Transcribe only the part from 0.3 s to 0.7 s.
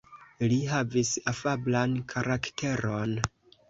Li